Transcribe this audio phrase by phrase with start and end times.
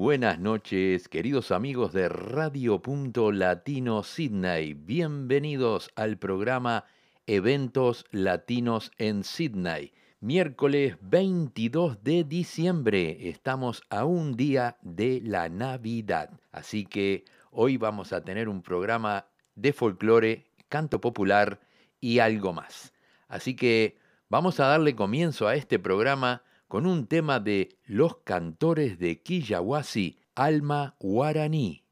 [0.00, 4.72] Buenas noches, queridos amigos de Radio Punto Latino Sydney.
[4.72, 6.86] Bienvenidos al programa
[7.26, 9.92] Eventos Latinos en Sydney.
[10.20, 13.28] Miércoles 22 de diciembre.
[13.28, 16.30] Estamos a un día de la Navidad.
[16.50, 21.60] Así que hoy vamos a tener un programa de folclore, canto popular
[22.00, 22.94] y algo más.
[23.28, 23.98] Así que
[24.30, 30.20] vamos a darle comienzo a este programa con un tema de los cantores de Quillahuasi,
[30.36, 31.82] Alma Guaraní.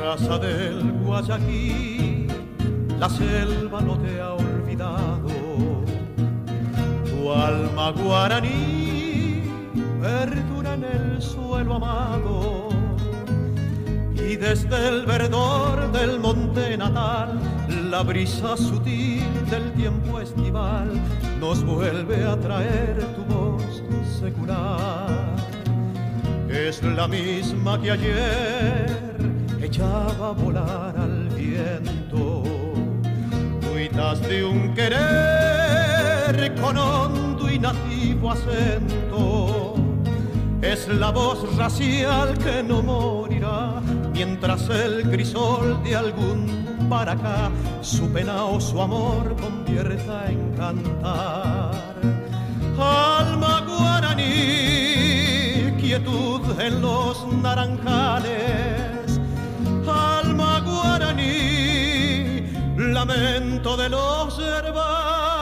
[0.00, 2.26] Raza del Guayaquil,
[2.98, 5.28] la selva no te ha olvidado.
[7.04, 9.01] Tu alma guaraní
[11.62, 12.68] suelo amado.
[14.14, 17.38] Y desde el verdor del monte natal,
[17.90, 20.90] la brisa sutil del tiempo estival
[21.38, 23.82] nos vuelve a traer tu voz
[24.20, 25.36] secular.
[26.48, 28.86] Es la misma que ayer
[29.60, 32.42] echaba a volar al viento.
[33.70, 39.51] Cuitas de un querer con hondo y nativo acento.
[40.62, 43.82] Es la voz racial que no morirá
[44.14, 47.16] mientras el crisol de algún para
[47.80, 51.72] su pena o su amor convierta en cantar.
[52.78, 54.22] Alma guaraní,
[55.80, 59.20] quietud en los naranjales.
[59.84, 62.46] Alma guaraní,
[62.76, 65.41] lamento de los herbales.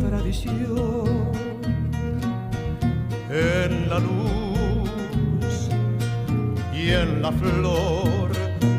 [0.00, 1.30] Tradición
[3.30, 5.68] en la luz
[6.74, 8.32] y en la flor,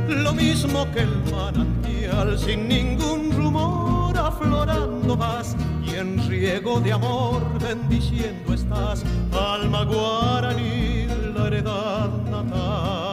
[0.09, 7.43] lo mismo que el manantial sin ningún rumor aflorando vas y en riego de amor
[7.61, 13.12] bendiciendo estás, alma guaraní, la heredad natal.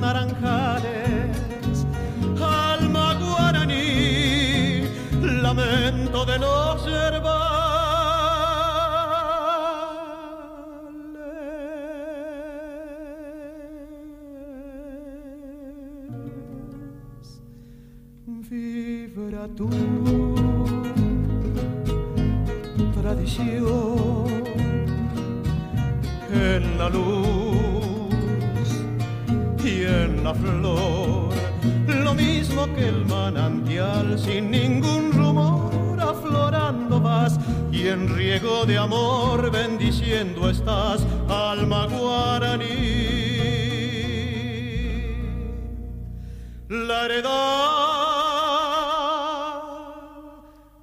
[0.00, 1.86] Naranjales,
[2.40, 4.82] alma guaraní,
[5.42, 7.58] lamento de los herbales.
[18.50, 19.68] Vibra tu
[38.68, 42.66] de amor bendiciendo estás, alma guaraní.
[46.68, 47.22] La heredad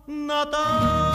[0.07, 1.05] natal.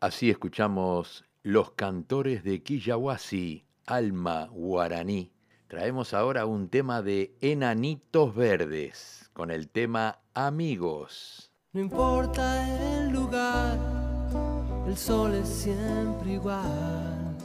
[0.00, 5.32] Así escuchamos Los cantores de Quillahuasi, Alma Guaraní.
[5.66, 11.50] Traemos ahora un tema de Enanitos Verdes, con el tema Amigos.
[11.72, 13.76] No importa el lugar,
[14.86, 17.36] el sol es siempre igual.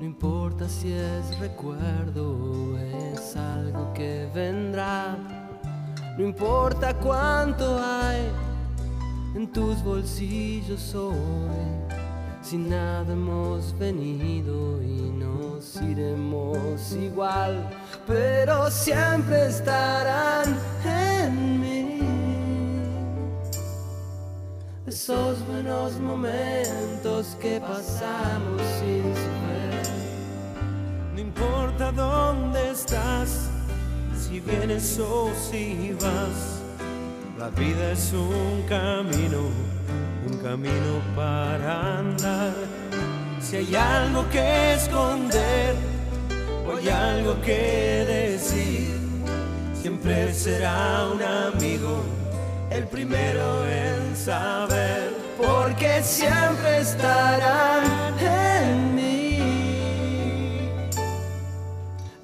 [0.00, 5.18] No importa si es recuerdo o es algo que vendrá.
[6.16, 8.30] No importa cuánto hay
[9.34, 11.81] en tus bolsillos hoy.
[12.42, 17.70] Si nada hemos venido y nos iremos igual,
[18.04, 22.00] pero siempre estarán en mí
[24.84, 29.82] esos buenos momentos que pasamos sin saber.
[31.14, 33.50] No importa dónde estás,
[34.18, 36.60] si vienes o si vas,
[37.38, 39.72] la vida es un camino
[40.26, 42.54] un camino para andar.
[43.40, 45.74] Si hay algo que esconder
[46.66, 48.98] o hay algo que decir,
[49.74, 52.02] siempre será un amigo
[52.70, 58.01] el primero en saber, porque siempre estarán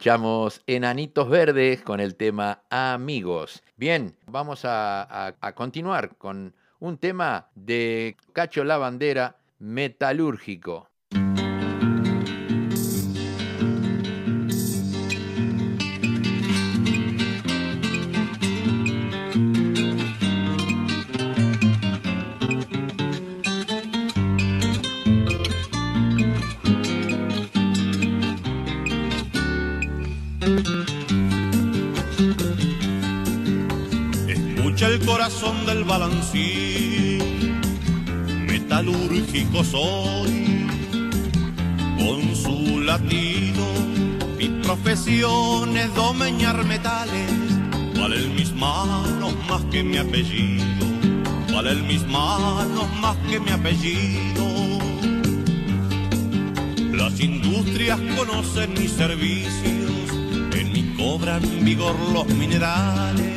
[0.00, 3.62] escuchamos Enanitos Verdes con el tema Amigos.
[3.76, 10.88] Bien, vamos a, a- a continuar con un tema de Cacho La Bandera, metalúrgico.
[38.46, 40.66] Metalúrgico soy,
[41.98, 43.66] con su latido,
[44.38, 47.30] mi profesión es domeñar metales,
[47.98, 50.86] valen mis manos más que mi apellido,
[51.52, 54.46] valen mis manos más que mi apellido.
[56.92, 60.10] Las industrias conocen mis servicios,
[60.52, 63.29] en mí cobran vigor los minerales.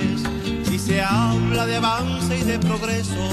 [0.85, 3.29] Se habla de avance y de progreso,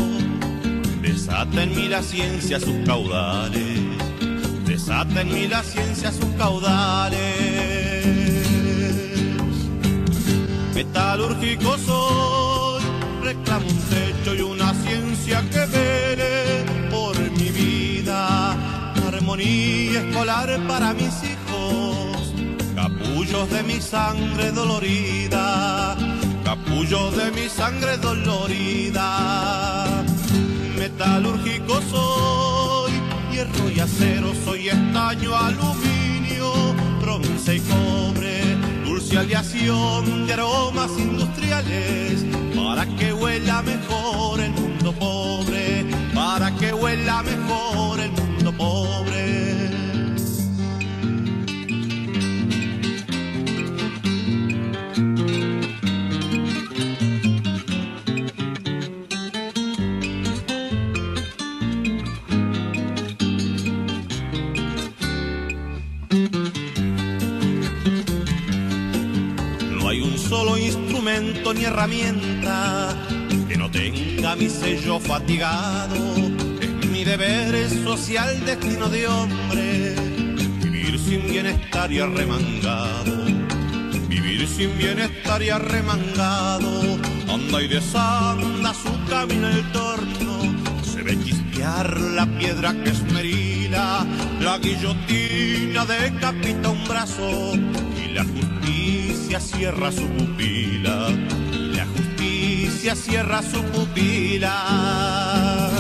[1.03, 3.81] desata en mí la ciencia sus caudales,
[4.65, 7.19] desata en mí la ciencia sus caudales.
[10.77, 12.85] Metalúrgico soy,
[13.25, 18.53] reclamo un techo y una ciencia que vele por mi vida.
[19.09, 22.33] Armonía escolar para mis hijos,
[22.77, 25.97] capullos de mi sangre dolorida,
[26.51, 29.07] capullos de mi sangre dolorida.
[30.77, 32.93] Metalúrgico soy,
[33.31, 36.53] hierro y acero, soy estaño, aluminio,
[37.01, 42.25] bronce y cobre, dulce aleación de aromas industriales,
[42.57, 49.60] para que huela mejor el mundo pobre, para que huela mejor el mundo pobre.
[71.21, 72.97] Ni herramienta
[73.49, 76.17] que no tenga mi sello fatigado.
[76.61, 79.95] Es mi deber, es social destino de hombre.
[80.63, 83.25] Vivir sin bienestar y arremangado.
[84.09, 86.99] Vivir sin bienestar y arremangado.
[87.29, 90.41] Anda y desanda su camino el torno.
[90.83, 94.07] Se ve chispear la piedra que esmerila.
[94.41, 97.53] La guillotina decapita un brazo.
[98.15, 101.11] La justicia cierra su pupila.
[101.75, 105.71] La justicia cierra su pupila.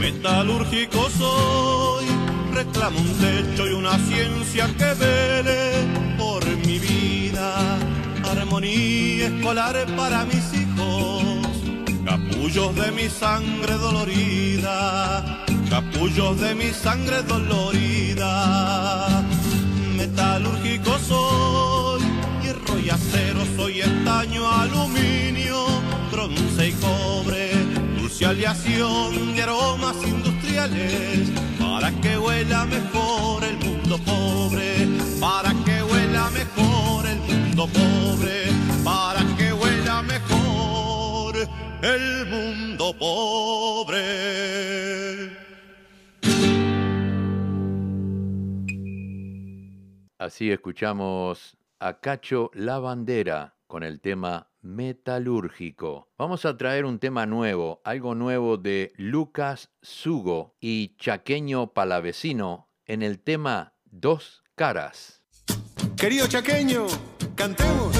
[0.00, 2.06] Metalúrgico soy,
[2.52, 5.86] reclamo un techo y una ciencia que vele
[6.18, 7.78] por mi vida.
[8.24, 11.46] Armonía escolar para mis hijos,
[12.04, 19.19] capullos de mi sangre dolorida, capullos de mi sangre dolorida.
[20.00, 22.02] Metalúrgico soy,
[22.42, 25.66] hierro y acero, soy estaño, aluminio,
[26.10, 27.50] bronce y cobre
[28.20, 34.86] y aleación de aromas industriales para que huela mejor el mundo pobre,
[35.18, 38.44] para que huela mejor el mundo pobre,
[38.84, 41.48] para que huela mejor
[41.82, 44.99] el mundo pobre.
[50.20, 56.10] Así escuchamos a Cacho La Bandera con el tema metalúrgico.
[56.18, 63.00] Vamos a traer un tema nuevo, algo nuevo de Lucas Sugo y Chaqueño Palavecino en
[63.00, 65.22] el tema Dos Caras.
[65.96, 66.86] Querido Chaqueño,
[67.34, 67.96] cantemos.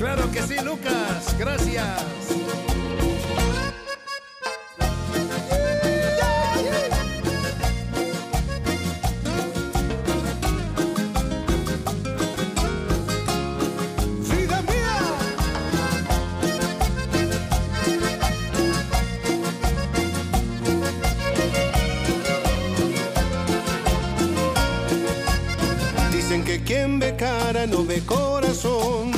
[0.00, 2.25] Claro que sí, Lucas, gracias.
[26.64, 29.12] Quien ve cara no ve corazón.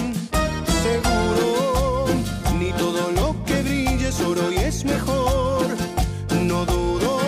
[0.83, 2.07] Seguro,
[2.59, 5.67] ni todo lo que brille es oro y es mejor.
[6.43, 7.21] No dudo,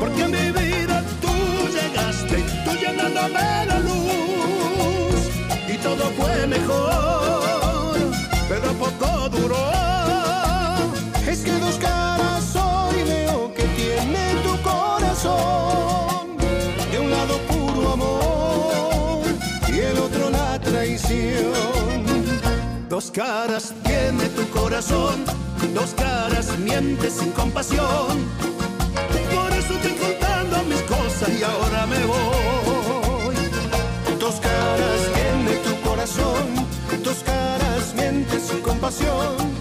[0.00, 1.34] porque en mi vida tú
[1.76, 5.20] llegaste, tú llenándome la luz.
[5.72, 8.10] Y todo fue mejor,
[8.48, 9.63] pero poco duró.
[22.94, 25.24] Dos caras tiene tu corazón,
[25.74, 28.06] dos caras mientes sin compasión.
[29.34, 33.34] Por eso estoy contando mis cosas y ahora me voy.
[34.20, 36.54] Dos caras tiene tu corazón,
[37.02, 39.53] dos caras mientes sin compasión.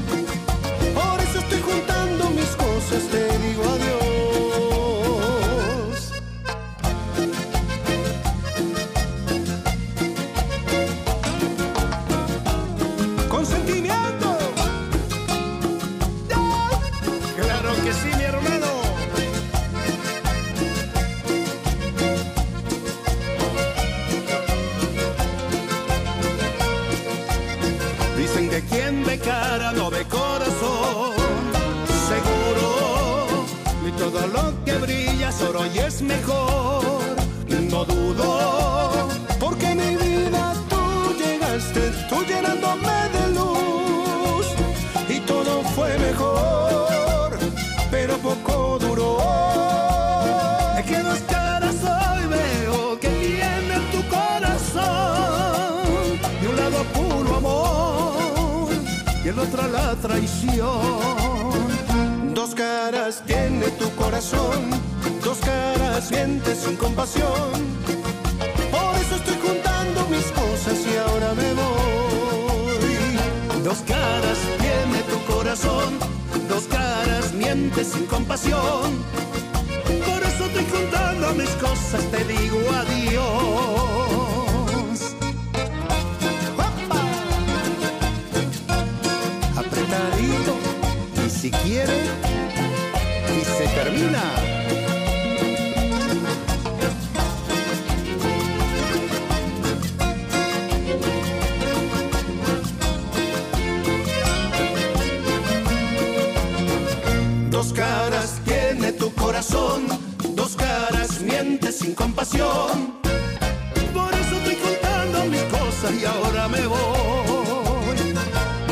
[116.00, 117.98] Y ahora me voy.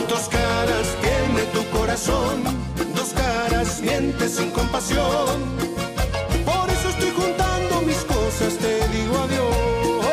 [0.10, 2.44] Dos caras tiene tu corazón,
[2.96, 5.38] dos caras mientes sin compasión.
[6.46, 10.06] Por eso estoy juntando mis cosas, te digo adiós.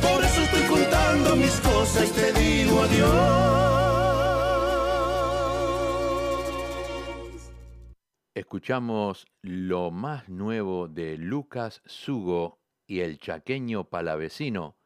[0.00, 3.50] Por eso estoy juntando mis cosas te digo adiós.
[8.50, 14.79] escuchamos lo más nuevo de Lucas Sugo y el chaqueño palavecino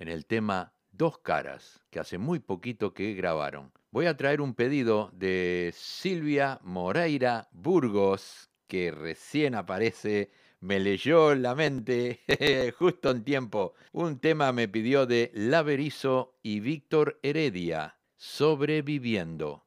[0.00, 3.70] en el tema Dos Caras, que hace muy poquito que grabaron.
[3.92, 10.30] Voy a traer un pedido de Silvia Moreira Burgos, que recién aparece,
[10.60, 12.20] me leyó la mente
[12.78, 13.74] justo en tiempo.
[13.92, 19.64] Un tema me pidió de Laverizo y Víctor Heredia, Sobreviviendo.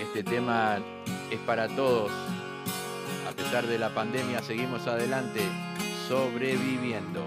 [0.00, 0.78] Este tema
[1.30, 2.10] es para todos.
[3.28, 5.40] A pesar de la pandemia, seguimos adelante,
[6.06, 7.26] sobreviviendo.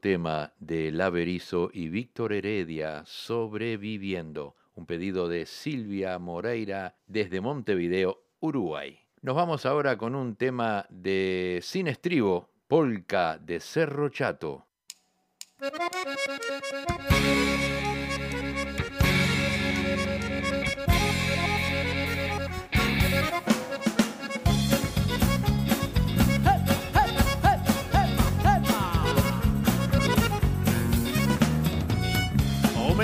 [0.00, 8.98] Tema de Laverizo y Víctor Heredia, Sobreviviendo, un pedido de Silvia Moreira desde Montevideo, Uruguay.
[9.22, 14.66] Nos vamos ahora con un tema de Sin Estribo, Polka de Cerro Chato.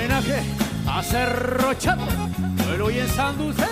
[0.05, 0.43] homenaje
[0.87, 2.05] a Cerro Chapo,
[2.73, 3.65] Eloy en San Dulce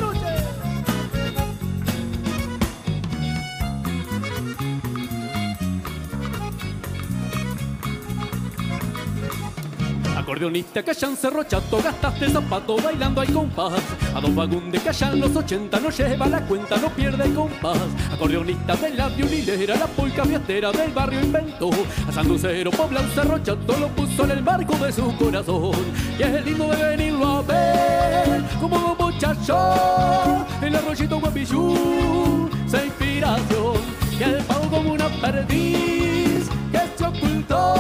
[10.24, 13.74] Acordeonista en Cerro Chato, gastaste zapato bailando al compás.
[14.16, 17.78] A dos vagundes que en los 80 no lleva la cuenta, no pierde el compás.
[18.10, 21.70] Acordeonista de la violilera, la polca fiestera del barrio inventó.
[22.08, 23.38] A Sanducero, Pobla, un Cerro
[23.78, 25.76] lo puso en el barco de su corazón.
[26.18, 33.82] Y es lindo de venirlo a ver, como un muchacho, el arroyito guapillú, se inspiración.
[34.18, 37.76] Y el pavo como una perdiz que se ocultó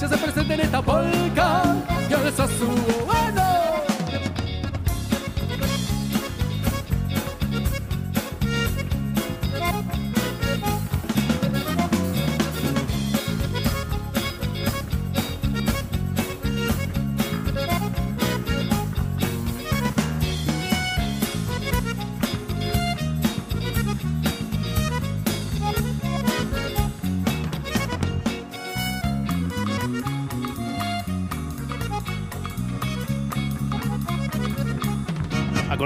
[0.00, 1.19] ya se presenta en esta polca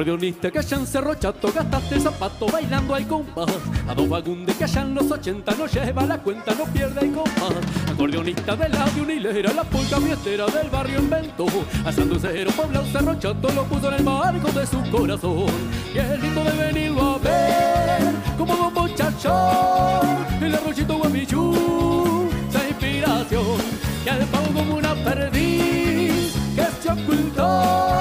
[0.04, 3.48] Acordeonista que allá en Cerro Chato gastaste el zapato bailando al compás.
[3.88, 7.12] A dos vagundes que allá en los 80 no lleva la cuenta, no pierde el
[7.12, 7.54] compás.
[7.90, 11.46] Acordeonista de la de unilera, la polca fiestera del barrio inventó.
[11.86, 15.46] A Sanducero, Puebla, Cerro Chato lo puso en el barco de su corazón.
[15.94, 20.04] Y es lindo de venirlo a ver, como dos muchachos,
[20.38, 23.56] el arroyito guapillú, esa inspiración.
[24.04, 27.94] Y al pavo como una perdiz que se ocultó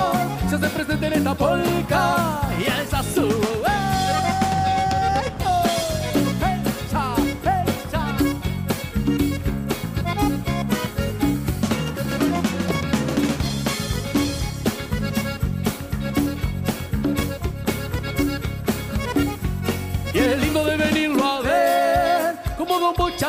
[0.49, 1.12] se hace presente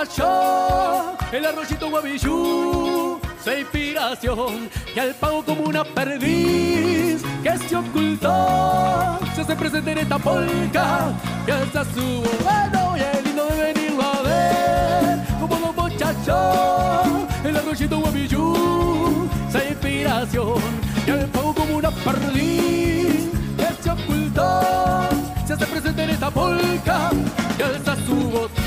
[0.04, 9.18] muchachos, el arroyito guavillú su inspiración y al pago como una perdiz que se ocultó
[9.34, 11.12] se hace presente en esta polca
[11.46, 17.06] que alza su bueno y el lindo de venirlo a ver como los muchachos
[17.44, 20.62] el arroyito guapillú su inspiración
[21.06, 25.08] y al pago como una perdiz que se ocultó
[25.46, 27.10] se hace presente en esta polca
[27.56, 28.63] que alza su voz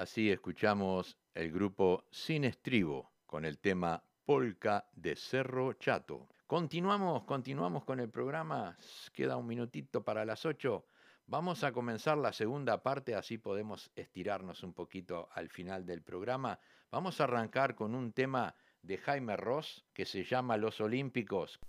[0.00, 6.26] Así escuchamos el grupo Sin Estribo con el tema Polka de Cerro Chato.
[6.46, 8.78] Continuamos, continuamos con el programa.
[9.12, 10.86] Queda un minutito para las 8.
[11.26, 16.58] Vamos a comenzar la segunda parte, así podemos estirarnos un poquito al final del programa.
[16.90, 21.60] Vamos a arrancar con un tema de Jaime Ross que se llama Los Olímpicos.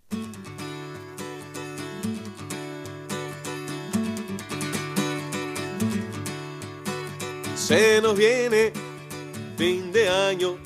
[7.72, 8.74] Se nos viene
[9.56, 10.58] fin de año,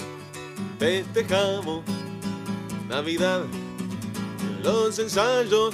[0.79, 1.83] festejamos
[2.89, 3.43] Navidad.
[4.63, 5.71] Los ensayos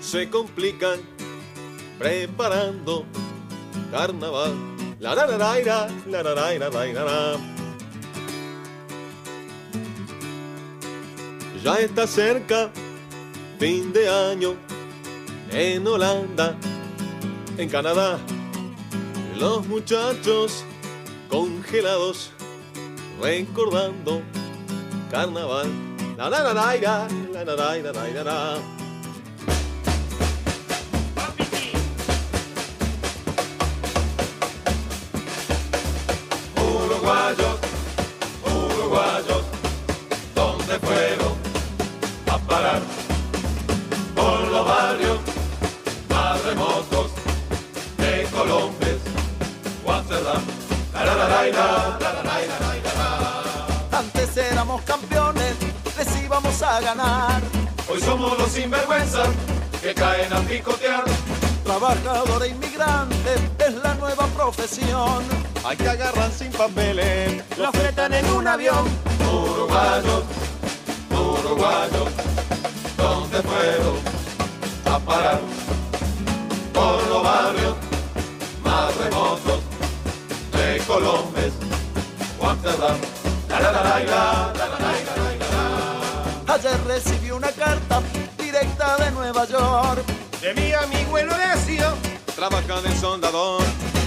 [0.00, 1.00] se complican
[1.98, 3.04] preparando
[3.90, 4.52] carnaval.
[5.00, 7.36] La la la la la la la la la
[11.64, 12.70] Ya está cerca
[13.58, 14.54] fin de año
[15.50, 16.56] en Holanda,
[17.58, 18.20] en Canadá
[19.42, 20.64] los muchachos
[21.28, 22.30] congelados
[23.20, 24.22] recordando
[25.10, 25.68] carnaval.
[26.16, 28.82] La la la la la la la la la la la.
[53.92, 55.54] Antes éramos campeones,
[55.96, 57.40] les íbamos a ganar.
[57.88, 59.28] Hoy somos los sinvergüenzas
[59.80, 61.04] que caen a picotear.
[61.64, 65.22] trabajador e inmigrante es la nueva profesión.
[65.64, 68.84] Hay que agarrar sin papeles, lo fletan en un avión.
[69.32, 70.24] Uruguayo,
[71.10, 72.04] uruguayo,
[72.96, 73.96] ¿dónde fueron
[74.86, 75.40] a parar?
[76.72, 77.81] Por los barrios
[81.00, 81.12] la,
[84.04, 84.52] la.
[86.54, 88.02] Ayer recibí una carta
[88.38, 90.04] directa de Nueva York.
[90.40, 91.94] De mi amigo el Horacio,
[92.36, 93.62] trabaja de soldador.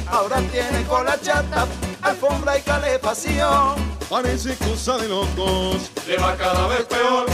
[0.07, 1.65] Ahora tiene cola chata,
[2.01, 3.75] alfombra y calefacción.
[4.09, 7.25] Parece cosa de locos, Le va cada vez peor.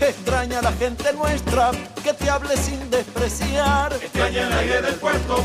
[0.00, 1.70] Extraña a la gente nuestra
[2.02, 3.92] que te hable sin despreciar.
[3.94, 5.42] Extraña el aire del puerto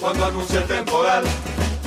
[0.00, 1.24] cuando anuncia el temporal.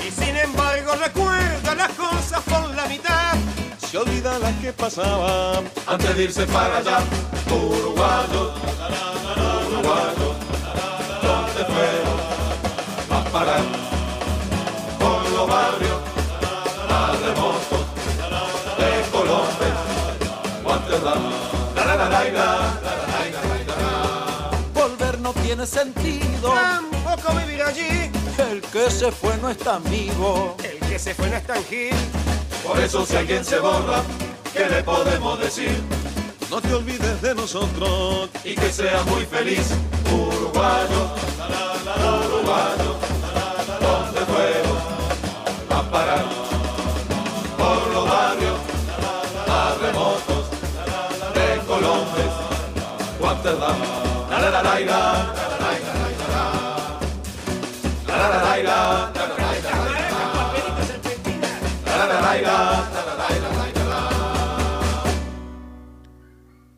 [0.09, 3.35] Y sin embargo recuerda las cosas por la mitad.
[3.77, 5.69] Se olvida las que pasaban.
[5.87, 6.99] Antes de irse para allá,
[7.47, 8.53] uruguayo,
[9.67, 10.35] uruguayo,
[11.21, 12.19] ¿dónde fueron
[13.11, 13.61] a parar?
[14.99, 15.99] Por los barrios
[16.89, 17.85] más remotos
[18.77, 19.75] de Colombia,
[24.73, 26.53] Volver no tiene sentido.
[26.53, 28.18] Tampoco vivir allí.
[28.39, 30.55] El que se fue no es amigo.
[30.63, 31.93] El que se fue no es tan gil.
[32.65, 34.01] Por eso si alguien se borra,
[34.53, 35.75] ¿qué le podemos decir?
[36.49, 38.29] No te olvides de nosotros.
[38.45, 39.71] Y que sea muy feliz,
[40.09, 41.11] uruguayo,
[41.97, 42.95] uruguayo,
[43.81, 44.77] ¿dónde fueron
[45.69, 46.25] a parar?
[47.57, 48.57] Por los barrios
[49.47, 50.45] más remotos
[51.33, 52.31] de Colombia,
[53.21, 53.77] Amsterdam.
[54.31, 55.48] La la la la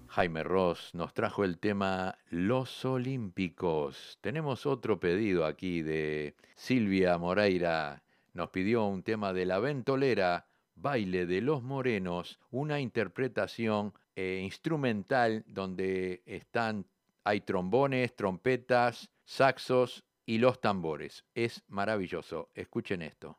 [0.07, 4.19] Jaime Ross nos trajo el tema Los Olímpicos.
[4.21, 8.03] Tenemos otro pedido aquí de Silvia Moreira.
[8.33, 15.43] Nos pidió un tema de la ventolera, Baile de los Morenos, una interpretación eh, instrumental
[15.47, 16.85] donde están,
[17.23, 21.25] hay trombones, trompetas, saxos y los tambores.
[21.35, 22.51] Es maravilloso.
[22.55, 23.37] Escuchen esto.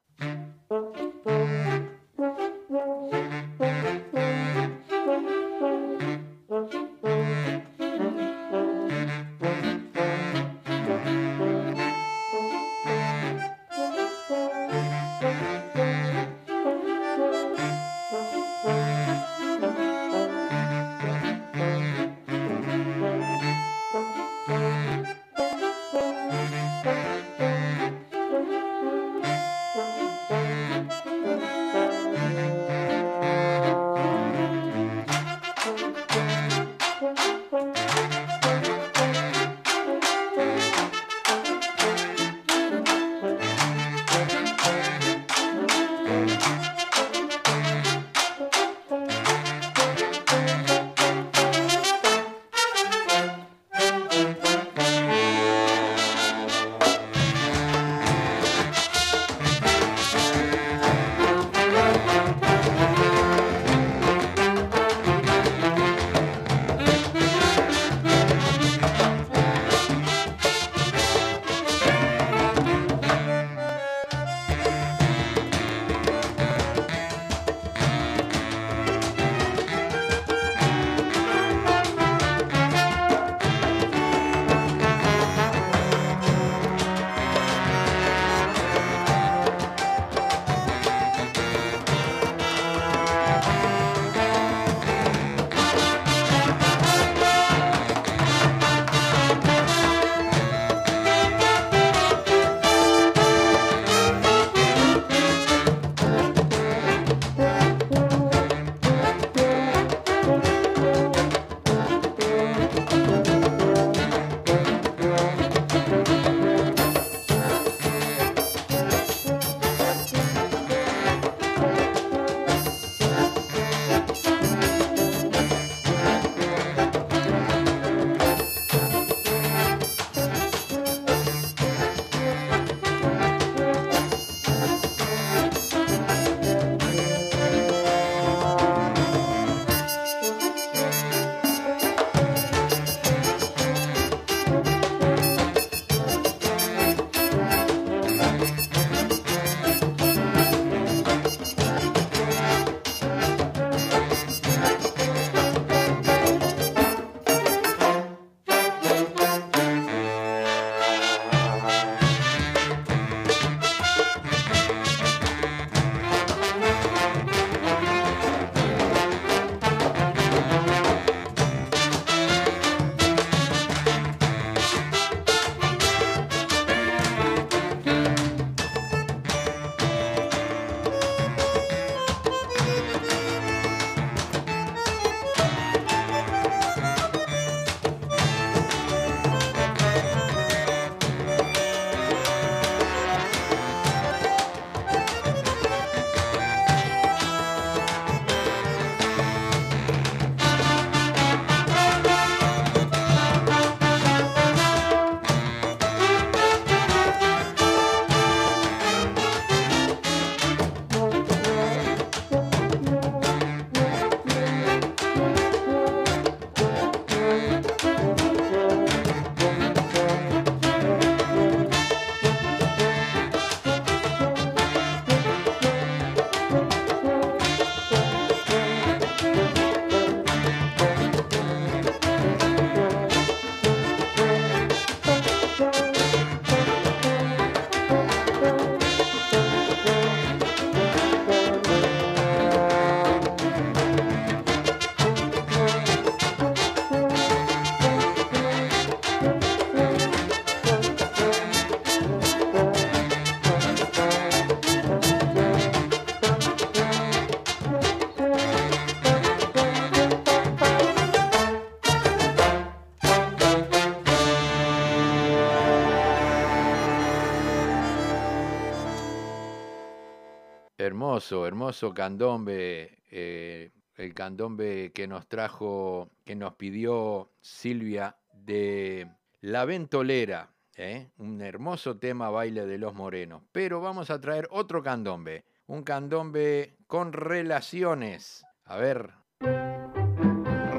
[271.31, 272.99] Hermoso, candombe.
[273.11, 279.09] eh, el candombe que nos trajo, que nos pidió Silvia de
[279.41, 280.51] La Ventolera.
[280.77, 281.09] ¿eh?
[281.19, 283.43] Un hermoso tema baile de los morenos.
[283.53, 285.45] Pero vamos a traer otro candombe.
[285.67, 288.45] Un candombe con relaciones.
[288.65, 289.11] A ver.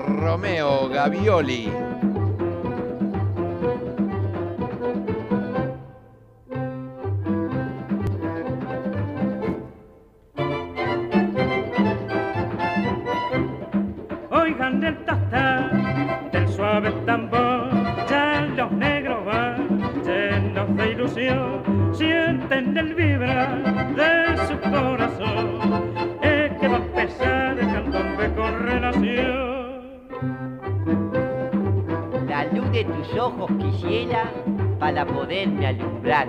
[0.08, 1.72] Romeo Gavioli.
[16.32, 17.70] Del suave tambor,
[18.10, 19.68] ya los negros van
[20.04, 27.68] llenos de ilusión, sienten el vibrar de su corazón, es que va a empezar el
[27.68, 29.54] candombe con relación.
[32.28, 34.32] La luz de tus ojos quisiera
[34.80, 36.28] para poderme alumbrar.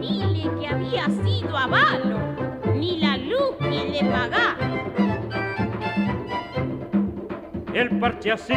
[0.00, 2.18] Dile que había sido avalo,
[2.74, 4.56] ni la luz quien le pagá.
[7.74, 8.54] El parche así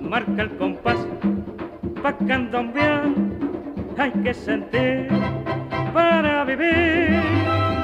[0.00, 0.96] marca el compás,
[2.00, 3.06] pa' candombear
[3.98, 5.08] hay que sentir
[5.92, 7.20] para vivir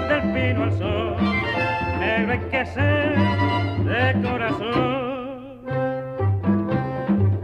[0.08, 1.16] del pino al sol.
[1.98, 3.16] Negro hay que ser
[3.84, 5.60] de corazón.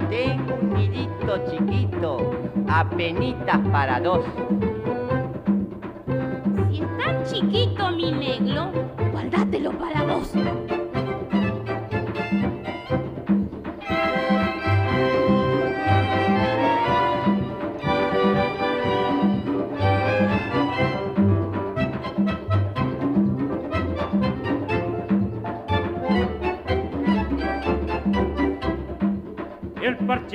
[0.09, 2.31] Tengo un nidito chiquito,
[2.69, 4.25] apenitas para dos.
[6.71, 8.71] Si es tan chiquito mi negro,
[9.13, 10.33] guardátelo para vos.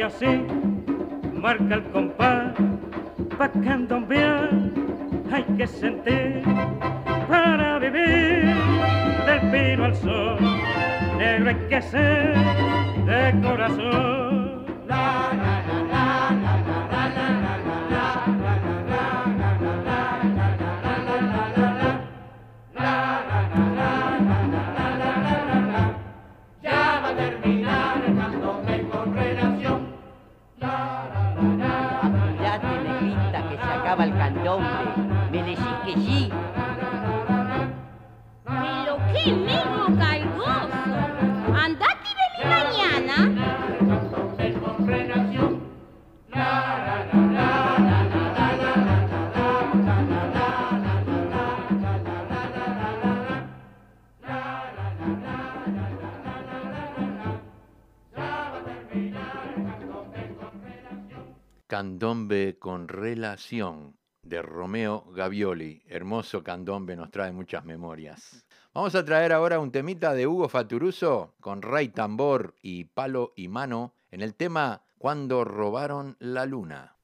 [0.01, 0.47] Parche así
[1.33, 2.53] marca el compás,
[3.37, 4.49] pa' candombear
[5.31, 6.41] hay que sentir
[7.29, 8.55] para vivir
[9.27, 10.37] del pino al sol.
[11.17, 12.35] Negro hay que ser
[13.05, 14.20] de corazón.
[61.71, 65.81] Candombe con relación de Romeo Gavioli.
[65.87, 68.45] Hermoso candombe, nos trae muchas memorias.
[68.73, 73.49] Vamos a traer ahora un temita de Hugo Faturuso con Ray Tambor y Palo y
[73.49, 76.95] Mano en el tema Cuando robaron la luna.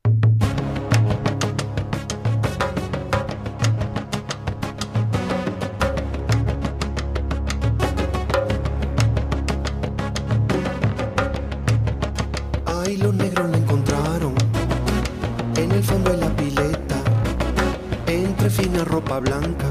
[12.65, 14.36] Ay, los negros la encontraron
[15.57, 16.95] en el fondo de la pileta,
[18.07, 19.65] entre fina ropa blanca,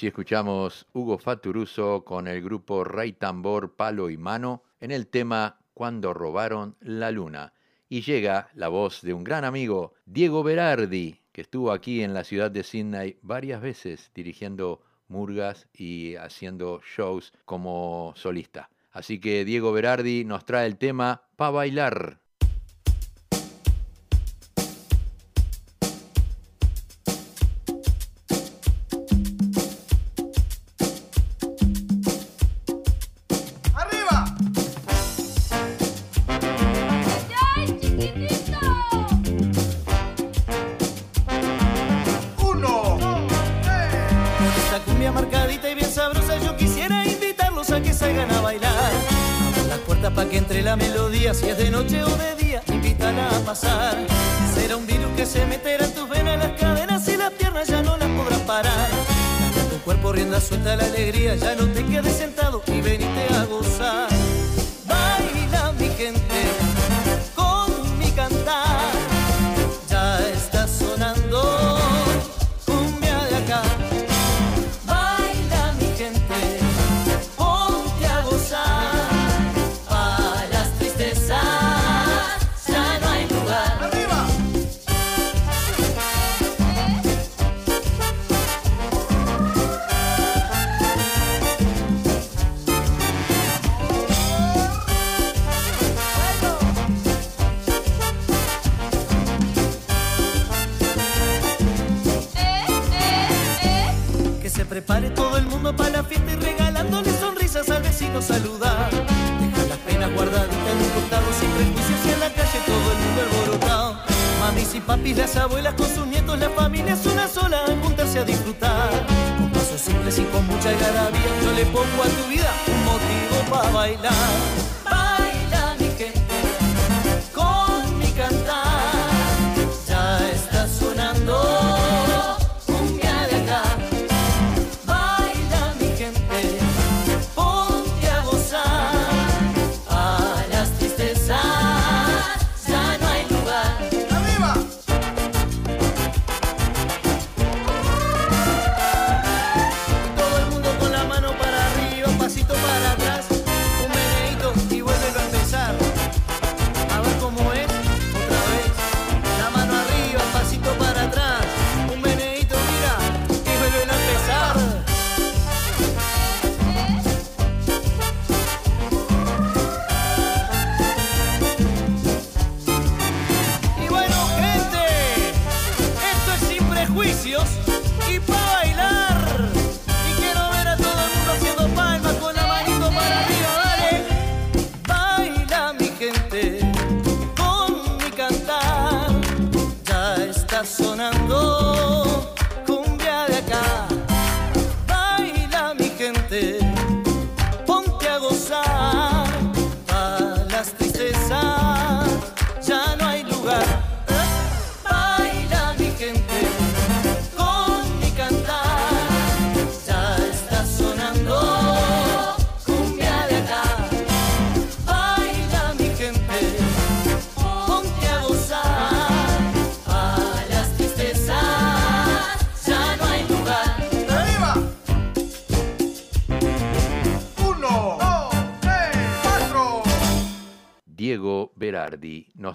[0.00, 5.60] Así escuchamos Hugo Faturuso con el grupo Rey Tambor, Palo y Mano en el tema
[5.74, 7.52] Cuando robaron la luna.
[7.86, 12.24] Y llega la voz de un gran amigo, Diego Berardi, que estuvo aquí en la
[12.24, 18.70] ciudad de Sydney varias veces dirigiendo murgas y haciendo shows como solista.
[18.92, 22.22] Así que Diego Berardi nos trae el tema Pa' bailar.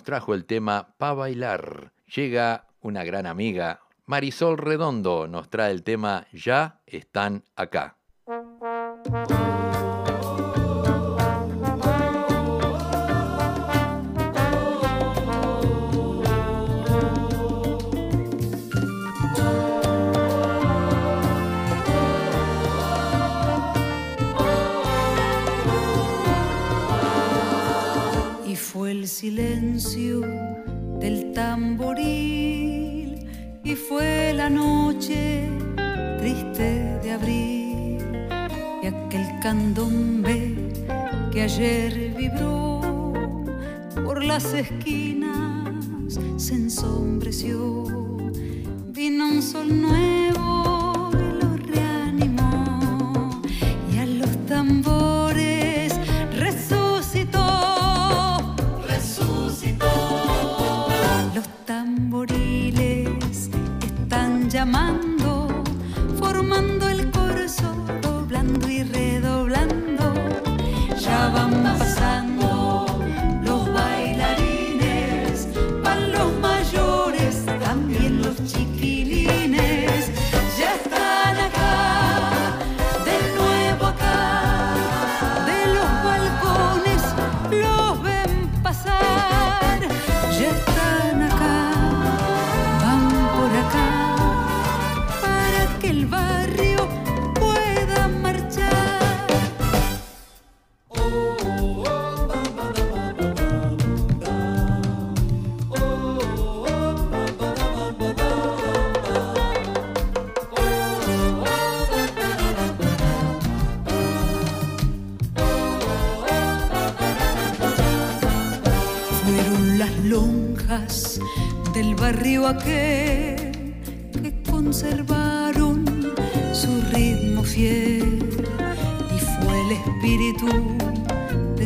[0.05, 1.91] trajo el tema Pa' bailar.
[2.15, 7.97] Llega una gran amiga, Marisol Redondo, nos trae el tema Ya están acá.
[29.79, 30.34] silencio.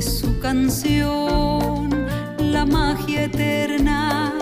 [0.10, 2.08] su canción,
[2.40, 4.39] la magia eterna.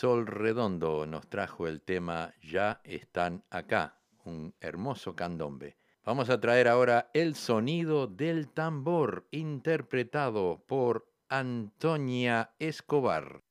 [0.00, 5.76] Sol Redondo nos trajo el tema Ya están acá, un hermoso candombe.
[6.06, 13.42] Vamos a traer ahora el sonido del tambor interpretado por Antonia Escobar.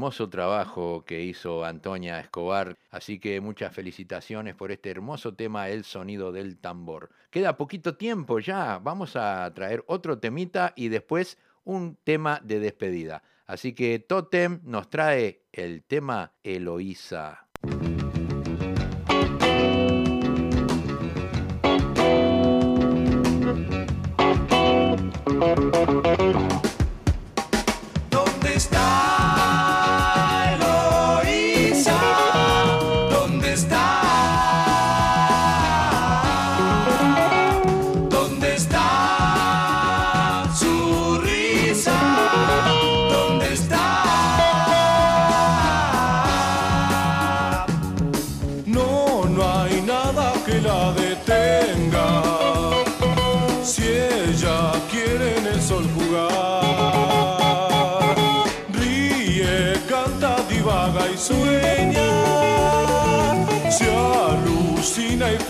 [0.00, 5.84] hermoso trabajo que hizo Antonia Escobar, así que muchas felicitaciones por este hermoso tema El
[5.84, 7.10] sonido del tambor.
[7.28, 13.22] Queda poquito tiempo ya, vamos a traer otro temita y después un tema de despedida.
[13.44, 17.46] Así que Totem nos trae el tema Eloísa.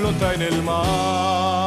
[0.00, 1.59] flota en el mar.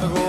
[0.00, 0.25] largo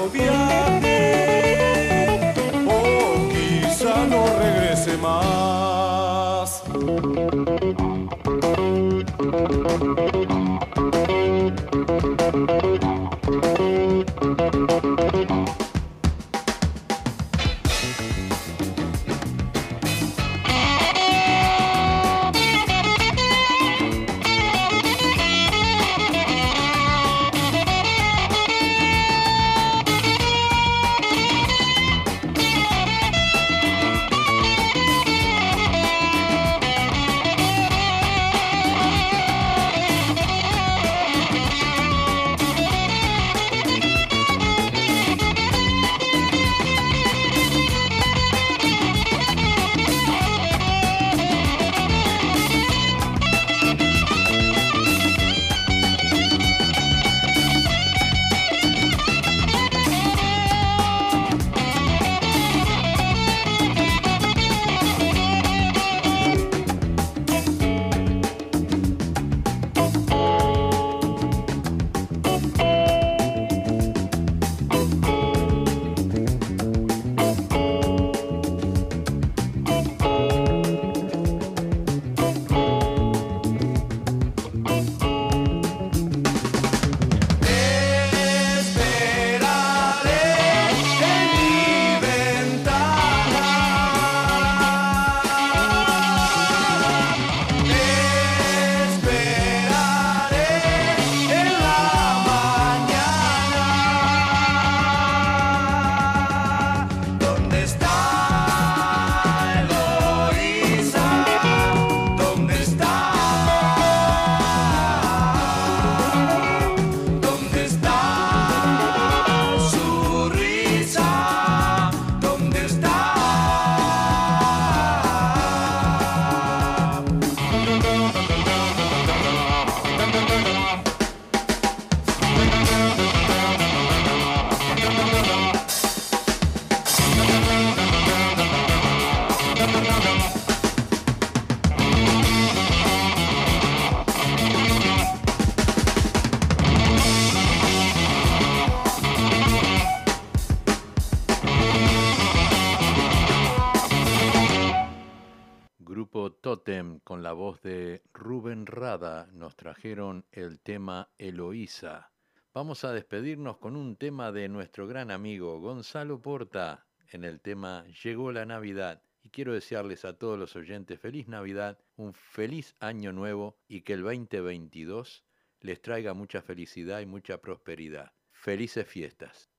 [157.03, 162.13] Con la voz de Rubén Rada nos trajeron el tema Eloísa.
[162.53, 167.83] Vamos a despedirnos con un tema de nuestro gran amigo Gonzalo Porta en el tema
[168.01, 169.01] Llegó la Navidad.
[169.23, 173.91] Y quiero desearles a todos los oyentes feliz Navidad, un feliz año nuevo y que
[173.91, 175.25] el 2022
[175.59, 178.13] les traiga mucha felicidad y mucha prosperidad.
[178.31, 179.49] Felices fiestas.